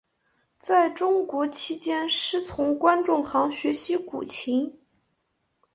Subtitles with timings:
[0.57, 4.79] 在中国期间师从关仲航学习古琴。